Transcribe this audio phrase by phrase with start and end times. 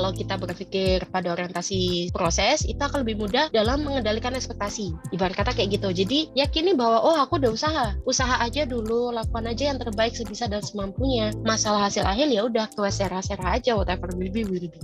[0.00, 4.96] kalau kita berpikir pada orientasi proses itu akan lebih mudah dalam mengendalikan ekspektasi.
[5.12, 5.92] Ibarat kata kayak gitu.
[5.92, 7.92] Jadi yakini bahwa oh aku udah usaha.
[8.08, 11.36] Usaha aja dulu lakukan aja yang terbaik sebisa dan semampunya.
[11.44, 14.80] Masalah hasil akhir ya udah ke serah-serah aja whatever will be will be.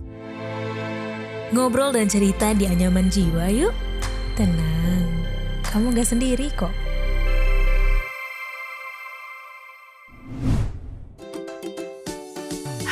[1.56, 3.72] Ngobrol dan cerita di anyaman jiwa yuk.
[4.36, 5.08] Tenang.
[5.64, 6.85] Kamu gak sendiri kok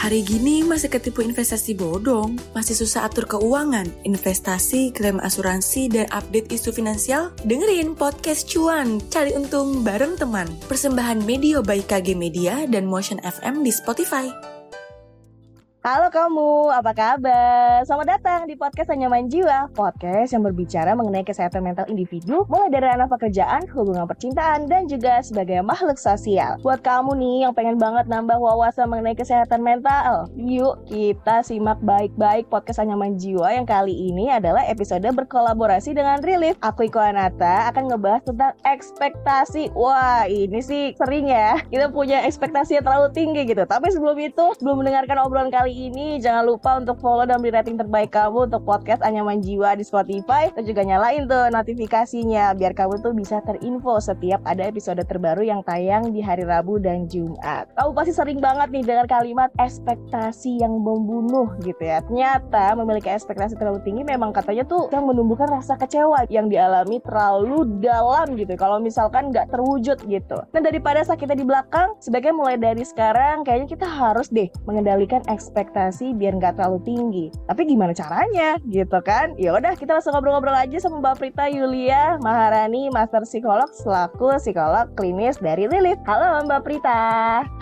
[0.05, 6.53] Hari gini masih ketipu investasi bodong, masih susah atur keuangan, investasi, klaim asuransi, dan update
[6.53, 7.33] isu finansial?
[7.49, 10.45] Dengerin podcast Cuan, cari untung bareng teman.
[10.69, 14.29] Persembahan Media by KG Media dan Motion FM di Spotify.
[15.85, 17.85] Halo kamu, apa kabar?
[17.85, 22.89] Selamat datang di podcast Anyaman Jiwa Podcast yang berbicara mengenai kesehatan mental individu Mulai dari
[22.89, 26.57] ranah pekerjaan, hubungan percintaan, dan juga sebagai makhluk sosial.
[26.65, 32.49] Buat kamu nih yang pengen banget nambah wawasan mengenai kesehatan mental Yuk kita simak baik-baik
[32.49, 36.57] podcast Anyaman Jiwa yang kali ini adalah episode berkolaborasi dengan Relief.
[36.65, 39.77] Aku Iko Anata akan ngebahas tentang ekspektasi.
[39.77, 43.69] Wah ini sih sering ya Kita punya ekspektasi yang terlalu tinggi gitu.
[43.69, 47.75] Tapi sebelum itu, sebelum mendengarkan obrolan kali ini jangan lupa untuk follow dan beri rating
[47.75, 53.03] terbaik kamu untuk podcast Anyaman Jiwa di Spotify dan juga nyalain tuh notifikasinya biar kamu
[53.03, 57.67] tuh bisa terinfo setiap ada episode terbaru yang tayang di hari Rabu dan Jumat.
[57.75, 61.99] Kamu pasti sering banget nih dengar kalimat ekspektasi yang membunuh gitu ya.
[62.07, 67.67] Ternyata memiliki ekspektasi terlalu tinggi memang katanya tuh yang menumbuhkan rasa kecewa yang dialami terlalu
[67.83, 68.55] dalam gitu.
[68.55, 70.39] Kalau misalkan nggak terwujud gitu.
[70.55, 75.64] Nah daripada sakitnya di belakang, sebaiknya mulai dari sekarang kayaknya kita harus deh mengendalikan ekspektasi
[75.65, 77.27] ekspektasi biar nggak terlalu tinggi.
[77.49, 79.33] Tapi gimana caranya gitu kan?
[79.41, 84.93] Ya udah kita langsung ngobrol-ngobrol aja sama Mbak Prita Yulia Maharani, Master Psikolog selaku psikolog
[84.93, 86.05] klinis dari Lilith.
[86.05, 87.01] Halo Mbak Prita.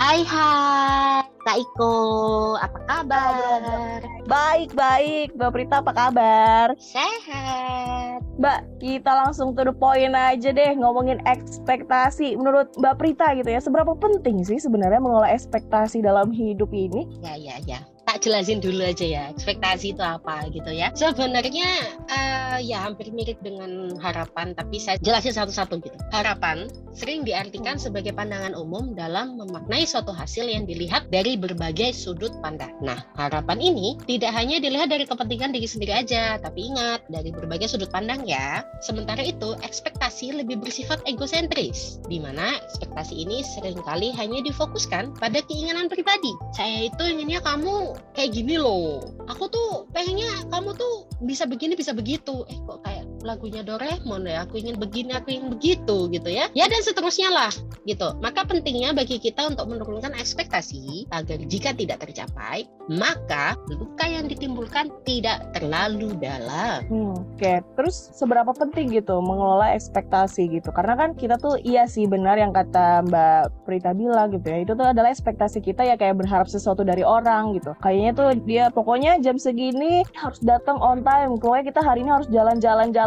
[0.02, 1.22] Hai hai.
[1.42, 3.98] Kak Iko, apa kabar?
[4.30, 5.34] Baik, baik.
[5.34, 6.66] Mbak Prita apa kabar?
[6.78, 8.22] Sehat.
[8.38, 12.38] Mbak, kita langsung to the point aja deh ngomongin ekspektasi.
[12.38, 17.10] Menurut Mbak Prita gitu ya, seberapa penting sih sebenarnya mengelola ekspektasi dalam hidup ini?
[17.26, 17.82] Ya, ya, ya
[18.12, 20.92] tak jelasin dulu aja ya ekspektasi itu apa gitu ya.
[20.92, 25.96] Sebenarnya uh, ya hampir mirip dengan harapan tapi saya jelasin satu-satu gitu.
[26.12, 32.36] Harapan sering diartikan sebagai pandangan umum dalam memaknai suatu hasil yang dilihat dari berbagai sudut
[32.44, 32.76] pandang.
[32.84, 37.72] Nah harapan ini tidak hanya dilihat dari kepentingan diri sendiri aja tapi ingat dari berbagai
[37.72, 38.60] sudut pandang ya.
[38.84, 45.40] Sementara itu ekspektasi lebih bersifat egosentris di mana ekspektasi ini sering kali hanya difokuskan pada
[45.48, 46.36] keinginan pribadi.
[46.52, 49.02] Saya itu inginnya kamu kayak gini loh.
[49.28, 52.44] Aku tuh pengennya kamu tuh bisa begini bisa begitu.
[52.48, 56.50] Eh kok kayak lagunya Doraemon ya aku ingin begini aku ingin begitu gitu ya.
[56.52, 57.52] Ya dan seterusnya lah
[57.86, 58.14] gitu.
[58.22, 64.90] Maka pentingnya bagi kita untuk menurunkan ekspektasi agar jika tidak tercapai maka luka yang ditimbulkan
[65.06, 66.82] tidak terlalu dalam.
[66.90, 67.62] Hmm, oke okay.
[67.78, 70.74] terus seberapa penting gitu mengelola ekspektasi gitu?
[70.74, 74.72] Karena kan kita tuh iya sih benar yang kata Mbak Prita bilang gitu ya itu
[74.74, 77.74] tuh adalah ekspektasi kita ya kayak berharap sesuatu dari orang gitu.
[77.78, 82.26] Kayaknya tuh dia pokoknya jam segini harus datang on time pokoknya kita hari ini harus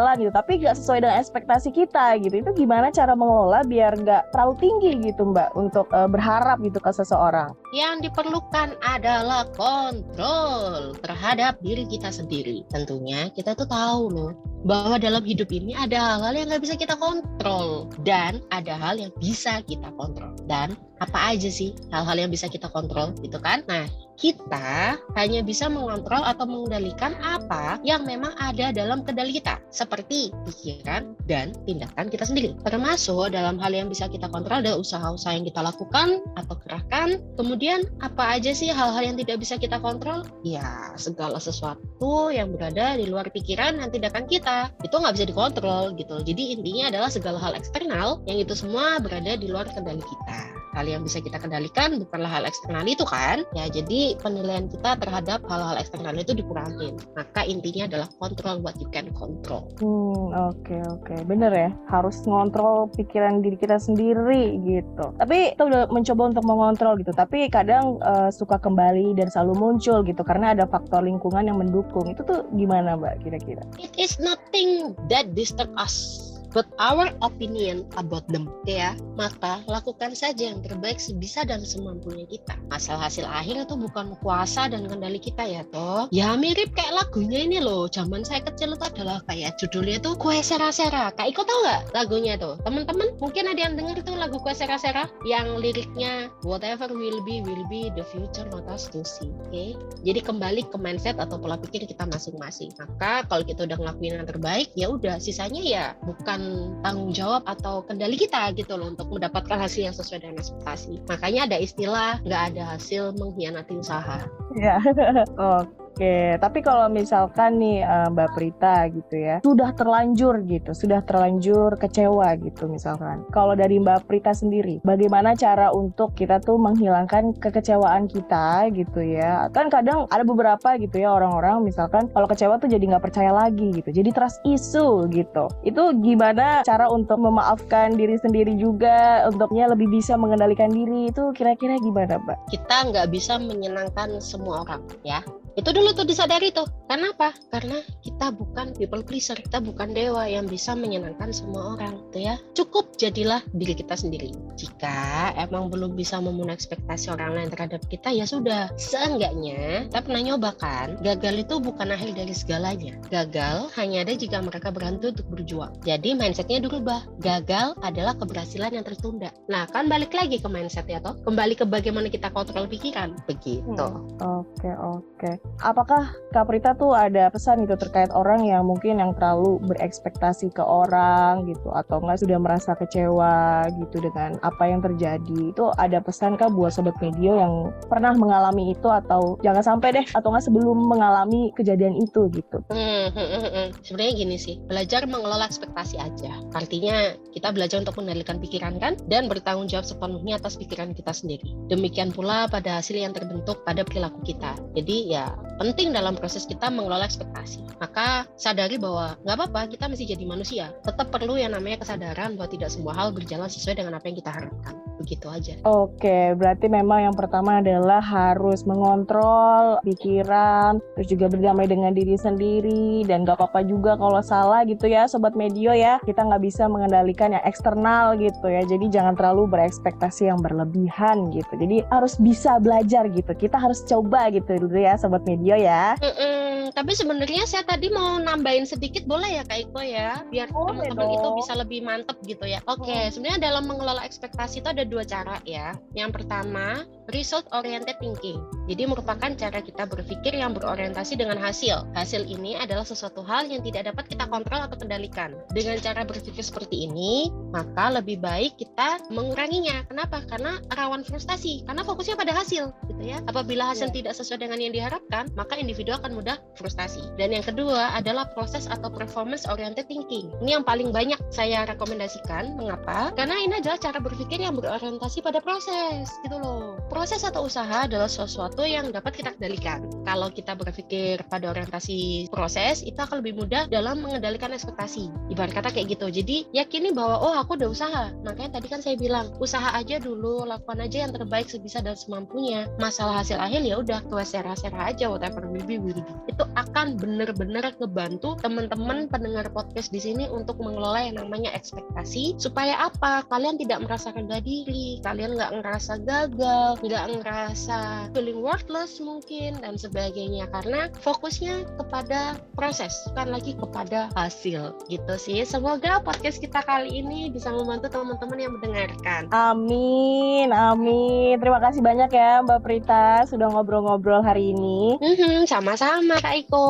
[0.06, 0.32] jalan-jalan-jalan gitu.
[0.32, 2.34] Tapi nggak sesuai dengan ekspektasi kita gitu.
[2.42, 6.90] Itu gimana cara mengelola biar nggak terlalu tinggi gitu mbak untuk uh, berharap gitu ke
[6.94, 7.50] seseorang?
[7.74, 12.62] Yang diperlukan adalah kontrol terhadap diri kita sendiri.
[12.70, 14.32] Tentunya kita tuh tahu loh
[14.66, 17.90] bahwa dalam hidup ini ada hal-hal yang nggak bisa kita kontrol.
[18.06, 20.34] Dan ada hal yang bisa kita kontrol.
[20.46, 23.84] Dan apa aja sih hal-hal yang bisa kita kontrol gitu kan nah
[24.16, 31.12] kita hanya bisa mengontrol atau mengendalikan apa yang memang ada dalam kendali kita, seperti pikiran
[31.28, 32.56] dan tindakan kita sendiri.
[32.64, 37.20] Termasuk dalam hal yang bisa kita kontrol adalah usaha-usaha yang kita lakukan atau kerahkan.
[37.36, 40.24] Kemudian apa aja sih hal-hal yang tidak bisa kita kontrol?
[40.42, 45.92] Ya segala sesuatu yang berada di luar pikiran dan tindakan kita itu nggak bisa dikontrol
[46.00, 46.24] gitu.
[46.24, 50.84] Jadi intinya adalah segala hal eksternal yang itu semua berada di luar kendali kita hal
[50.84, 53.48] yang bisa kita kendalikan bukanlah hal eksternal itu kan?
[53.56, 57.00] Ya jadi penilaian kita terhadap hal-hal eksternal itu dikurangin.
[57.16, 59.72] Maka intinya adalah kontrol what you can control.
[59.80, 61.08] Hmm oke okay, oke.
[61.08, 61.20] Okay.
[61.24, 65.16] bener ya harus ngontrol pikiran diri kita sendiri gitu.
[65.16, 70.04] Tapi kita udah mencoba untuk mengontrol gitu tapi kadang uh, suka kembali dan selalu muncul
[70.04, 72.12] gitu karena ada faktor lingkungan yang mendukung.
[72.12, 73.64] Itu tuh gimana mbak kira-kira?
[73.80, 76.25] It is nothing that disturb us
[76.56, 78.48] but our opinion about them.
[78.64, 82.56] Ya maka lakukan saja yang terbaik sebisa dan semampunya kita.
[82.72, 86.08] Asal hasil akhir itu bukan kuasa dan kendali kita ya toh.
[86.08, 87.84] Ya mirip kayak lagunya ini loh.
[87.92, 91.12] Zaman saya kecil itu adalah kayak judulnya itu kue sera-sera.
[91.12, 92.56] Kak Iko tau gak lagunya tuh?
[92.64, 97.64] Teman-teman mungkin ada yang dengar itu lagu kue sera-sera yang liriknya whatever will be will
[97.68, 99.28] be the future not us to see.
[99.44, 99.52] Oke?
[99.52, 99.70] Okay?
[100.06, 102.70] jadi kembali ke mindset atau pola pikir kita masing-masing.
[102.78, 106.45] Maka kalau kita udah ngelakuin yang terbaik ya udah sisanya ya bukan
[106.82, 111.00] tanggung jawab atau kendali kita gitu loh untuk mendapatkan hasil yang sesuai dengan ekspektasi.
[111.08, 114.26] Makanya ada istilah nggak ada hasil mengkhianati usaha.
[114.58, 114.80] Ya,
[115.38, 115.85] oke.
[115.96, 121.72] Oke, tapi kalau misalkan nih uh, Mbak Prita gitu ya, sudah terlanjur gitu, sudah terlanjur
[121.80, 123.24] kecewa gitu misalkan.
[123.32, 129.48] Kalau dari Mbak Prita sendiri, bagaimana cara untuk kita tuh menghilangkan kekecewaan kita gitu ya?
[129.56, 133.72] Kan kadang ada beberapa gitu ya orang-orang misalkan kalau kecewa tuh jadi nggak percaya lagi
[133.72, 135.48] gitu, jadi trust isu gitu.
[135.64, 141.80] Itu gimana cara untuk memaafkan diri sendiri juga, untuknya lebih bisa mengendalikan diri itu kira-kira
[141.80, 142.52] gimana Mbak?
[142.52, 145.24] Kita nggak bisa menyenangkan semua orang ya
[145.56, 146.68] itu dulu tuh disadari tuh.
[146.86, 147.32] Karena apa?
[147.48, 152.36] Karena kita bukan people pleaser kita bukan dewa yang bisa menyenangkan semua orang tuh ya.
[152.52, 154.36] Cukup jadilah diri kita sendiri.
[154.60, 158.68] Jika emang belum bisa memenuhi ekspektasi orang lain terhadap kita ya sudah.
[158.76, 161.00] Seenggaknya kita pernah nyoba kan?
[161.00, 162.92] Gagal itu bukan akhir dari segalanya.
[163.08, 165.72] Gagal hanya ada jika mereka berhenti untuk berjuang.
[165.82, 167.08] Jadi mindsetnya dirubah.
[167.24, 169.32] Gagal adalah keberhasilan yang tertunda.
[169.48, 171.16] Nah kan balik lagi ke mindset ya toh.
[171.24, 173.16] Kembali ke bagaimana kita kontrol pikiran.
[173.24, 173.64] Begitu.
[173.64, 174.20] Hmm.
[174.20, 175.00] oke okay, oke.
[175.16, 180.52] okay apakah Kak Prita tuh ada pesan gitu terkait orang yang mungkin yang terlalu berekspektasi
[180.52, 181.72] ke orang gitu?
[181.72, 185.52] Atau enggak sudah merasa kecewa gitu dengan apa yang terjadi?
[185.52, 190.06] Itu ada pesan kah buat sobat media yang pernah mengalami itu atau jangan sampai deh
[190.12, 192.60] atau enggak sebelum mengalami kejadian itu gitu?
[192.72, 193.68] Hmm, hmm, hmm, hmm.
[193.80, 196.32] sebenarnya gini sih belajar mengelola ekspektasi aja.
[196.52, 201.52] Artinya kita belajar untuk mengendalikan pikiran kan dan bertanggung jawab sepenuhnya atas pikiran kita sendiri.
[201.72, 204.56] Demikian pula pada hasil yang terbentuk pada perilaku kita.
[204.76, 207.80] Jadi ya penting dalam proses kita mengelola ekspektasi.
[207.80, 210.72] Maka sadari bahwa nggak apa-apa, kita masih jadi manusia.
[210.84, 214.30] Tetap perlu yang namanya kesadaran bahwa tidak semua hal berjalan sesuai dengan apa yang kita
[214.32, 214.74] harapkan.
[214.96, 215.52] Begitu aja.
[215.68, 223.04] Oke, berarti memang yang pertama adalah harus mengontrol pikiran, terus juga berdamai dengan diri sendiri,
[223.04, 226.00] dan nggak apa-apa juga kalau salah gitu ya, Sobat Medio ya.
[226.00, 231.52] Kita nggak bisa mengendalikan yang eksternal gitu ya, jadi jangan terlalu berekspektasi yang berlebihan gitu.
[231.60, 235.92] Jadi harus bisa belajar gitu, kita harus coba gitu dulu ya Sobat Medio ya.
[236.00, 241.12] Mm-mm, tapi sebenarnya saya tadi mau nambahin sedikit boleh ya Kak Iko ya, biar teman-teman
[241.12, 242.64] itu bisa lebih mantep gitu ya.
[242.64, 243.12] Oke, okay, hmm.
[243.12, 245.74] sebenarnya dalam mengelola ekspektasi itu ada dua cara ya.
[245.92, 248.38] Yang pertama, result oriented thinking.
[248.66, 251.86] Jadi merupakan cara kita berpikir yang berorientasi dengan hasil.
[251.94, 255.38] Hasil ini adalah sesuatu hal yang tidak dapat kita kontrol atau kendalikan.
[255.54, 259.86] Dengan cara berpikir seperti ini, maka lebih baik kita menguranginya.
[259.86, 260.26] Kenapa?
[260.26, 261.62] Karena rawan frustasi.
[261.66, 263.22] Karena fokusnya pada hasil, gitu ya.
[263.30, 263.96] Apabila hasil yeah.
[264.02, 267.02] tidak sesuai dengan yang diharapkan, maka individu akan mudah frustasi.
[267.14, 270.26] Dan yang kedua adalah proses atau performance oriented thinking.
[270.42, 272.58] Ini yang paling banyak saya rekomendasikan.
[272.58, 273.14] Mengapa?
[273.14, 274.75] Karena ini adalah cara berpikir yang berorientasi
[275.24, 276.75] pada proses, gitu loh.
[276.86, 279.84] Proses atau usaha adalah sesuatu yang dapat kita kendalikan.
[280.06, 285.10] Kalau kita berpikir pada orientasi proses, itu akan lebih mudah dalam mengendalikan ekspektasi.
[285.30, 286.06] Ibarat kata kayak gitu.
[286.08, 288.04] Jadi yakini bahwa oh aku udah usaha.
[288.22, 292.70] Makanya tadi kan saya bilang usaha aja dulu, lakukan aja yang terbaik sebisa dan semampunya.
[292.78, 297.00] Masalah hasil akhir ya udah ke sera-sera aja whatever will be will be itu akan
[297.00, 303.56] bener-bener ngebantu teman-teman pendengar podcast di sini untuk mengelola yang namanya ekspektasi supaya apa kalian
[303.56, 310.48] tidak merasa rendah diri kalian nggak ngerasa gagal nggak ngerasa feeling worthless mungkin dan sebagainya.
[310.50, 315.44] Karena fokusnya kepada proses bukan lagi kepada hasil gitu sih.
[315.44, 319.28] Semoga podcast kita kali ini bisa membantu teman-teman yang mendengarkan.
[319.32, 321.36] Amin amin.
[321.38, 324.96] Terima kasih banyak ya Mbak Prita sudah ngobrol-ngobrol hari ini.
[324.98, 326.68] Mm-hmm, sama-sama Kak Iko.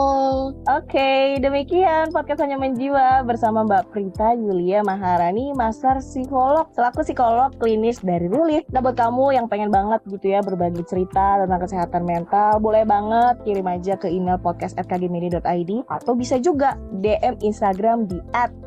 [0.67, 7.55] Oke, okay, demikian podcast Hanya Menjiwa bersama Mbak Prita Yulia Maharani, Master Psikolog, selaku psikolog
[7.57, 8.67] klinis dari Relief.
[8.75, 13.41] Nah buat kamu yang pengen banget gitu ya berbagi cerita tentang kesehatan mental, boleh banget
[13.49, 18.21] kirim aja ke email podcast@kgmedia.id atau bisa juga DM Instagram di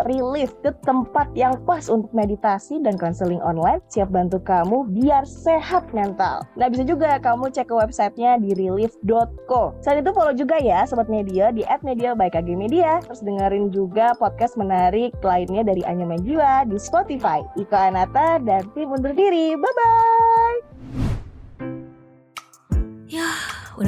[0.08, 5.92] @relief ke tempat yang pas untuk meditasi dan konseling online siap bantu kamu biar sehat
[5.94, 6.46] mental.
[6.58, 11.08] Nah bisa juga kamu cek ke websitenya di relief.co Selain itu follow juga ya Sobat
[11.12, 13.02] Media di @media by KG Media.
[13.04, 17.44] Terus dengerin juga podcast menarik lainnya dari Anyaman Jiwa di Spotify.
[17.58, 19.54] Ika Anata dan tim undur diri.
[19.58, 20.29] Bye-bye.